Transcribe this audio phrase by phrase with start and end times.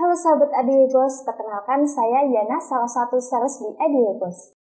[0.00, 4.56] Halo sahabat Adiwebos, perkenalkan saya Yana, salah satu sales di Adiwebos.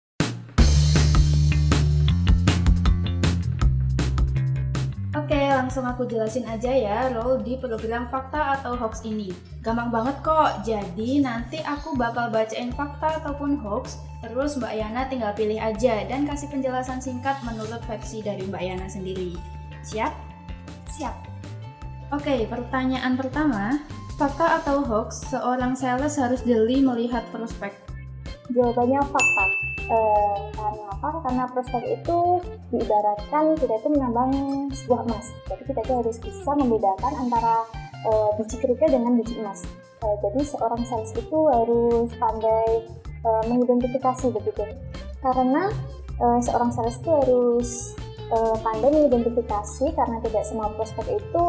[5.15, 9.31] Oke, langsung aku jelasin aja ya role di program fakta atau hoax ini.
[9.63, 15.39] Gampang banget kok, jadi nanti aku bakal bacain fakta ataupun hoax, terus Mbak Yana tinggal
[15.39, 19.39] pilih aja dan kasih penjelasan singkat menurut versi dari Mbak Yana sendiri.
[19.87, 20.11] Siap?
[20.99, 21.15] Siap.
[22.11, 23.79] Oke, pertanyaan pertama,
[24.19, 27.71] fakta atau hoax, seorang sales harus jeli melihat prospek.
[28.51, 29.47] Jawabannya fakta.
[29.89, 31.09] Eh, karena apa?
[31.23, 32.19] Karena prospek itu
[32.75, 34.33] diibaratkan kita itu menambang
[34.75, 35.31] sebuah emas.
[35.47, 37.63] Jadi kita itu harus bisa membedakan antara
[38.11, 39.63] eh, biji kerikil dengan biji emas.
[40.03, 42.91] Eh, jadi seorang sales itu harus pandai
[43.23, 44.67] eh, mengidentifikasi begitu.
[45.23, 45.71] Karena
[46.19, 47.95] eh, seorang sales itu harus
[48.29, 51.47] eh, pandai mengidentifikasi karena tidak semua prospek itu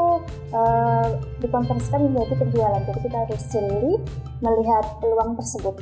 [0.55, 1.07] eh,
[1.43, 2.81] dikonversikan menjadi penjualan.
[2.87, 3.93] Jadi kita harus jeli
[4.39, 5.75] melihat peluang tersebut.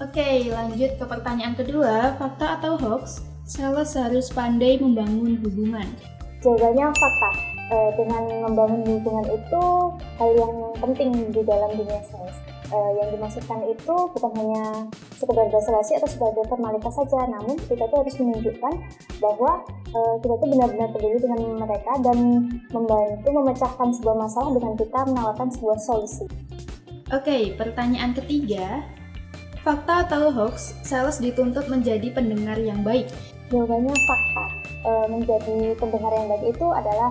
[0.00, 5.84] Oke, lanjut ke pertanyaan kedua, fakta atau hoax, sales harus pandai membangun hubungan.
[6.40, 7.30] Jawabannya fakta.
[7.70, 9.64] Eh, dengan membangun hubungan itu
[10.18, 12.34] hal yang penting di dalam dunia sales.
[12.70, 14.86] Eh, yang dimaksudkan itu bukan hanya
[15.18, 18.72] sekedar basa-basi atau sebagai formalitas saja, namun kita tuh harus menunjukkan
[19.18, 24.98] bahwa eh, kita tuh benar-benar peduli dengan mereka dan membantu memecahkan sebuah masalah dengan kita
[25.02, 26.30] menawarkan sebuah solusi.
[27.10, 28.86] Oke, pertanyaan ketiga,
[29.66, 33.10] fakta atau hoax, sales dituntut menjadi pendengar yang baik.
[33.50, 34.44] Jawabannya fakta.
[34.86, 37.10] Eh, menjadi pendengar yang baik itu adalah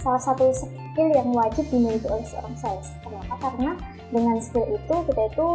[0.00, 0.48] salah satu
[0.94, 2.94] skill yang wajib dimiliki oleh seorang sales.
[3.02, 3.34] Kenapa?
[3.42, 3.74] Karena
[4.14, 5.46] dengan skill itu kita itu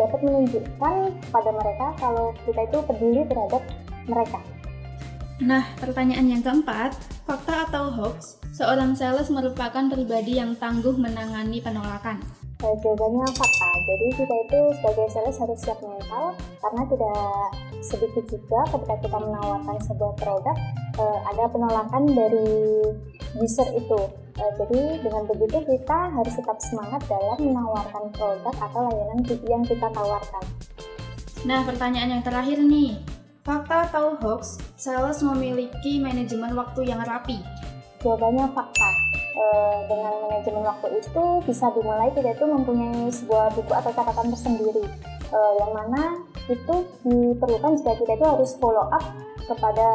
[0.00, 0.94] dapat menunjukkan
[1.28, 3.62] kepada mereka kalau kita itu peduli terhadap
[4.08, 4.40] mereka.
[5.44, 6.96] Nah, pertanyaan yang keempat,
[7.28, 12.24] fakta atau hoax, seorang sales merupakan pribadi yang tangguh menangani penolakan.
[12.64, 13.68] Eh, jawabannya fakta.
[13.84, 16.32] Jadi kita itu sebagai sales harus siap mental
[16.64, 17.20] karena tidak
[17.84, 20.56] sedikit juga ketika kita menawarkan sebuah produk
[20.96, 22.48] eh, ada penolakan dari
[23.36, 24.25] user itu.
[24.36, 29.88] Eh, jadi dengan begitu kita harus tetap semangat dalam menawarkan produk atau layanan yang kita
[29.88, 30.44] tawarkan.
[31.48, 33.00] Nah, pertanyaan yang terakhir nih,
[33.40, 37.40] fakta atau hoax, sales memiliki manajemen waktu yang rapi.
[38.04, 38.90] Jawabannya fakta.
[39.36, 44.84] Eh, dengan manajemen waktu itu bisa dimulai kita itu mempunyai sebuah buku atau catatan tersendiri
[45.28, 49.02] eh, yang mana itu diperlukan jika kita itu harus follow up
[49.46, 49.88] kepada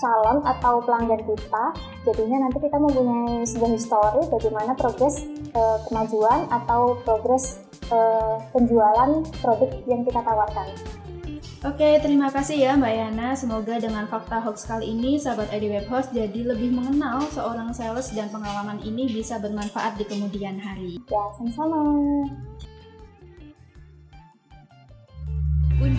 [0.00, 1.64] calon atau pelanggan kita
[2.08, 7.60] jadinya nanti kita mempunyai sebuah histori bagaimana progres eh, kemajuan atau progres
[7.92, 10.68] eh, penjualan produk yang kita tawarkan
[11.60, 13.36] Oke, terima kasih ya Mbak Yana.
[13.36, 18.08] Semoga dengan fakta hoax kali ini, sahabat ID Web Host jadi lebih mengenal seorang sales
[18.16, 20.96] dan pengalaman ini bisa bermanfaat di kemudian hari.
[21.12, 21.84] ya sama-sama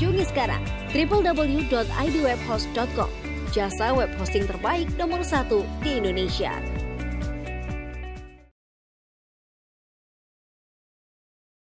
[0.01, 0.65] Kunjungi sekarang
[0.97, 3.09] www.idwebhost.com
[3.53, 6.57] Jasa web hosting terbaik nomor satu di Indonesia.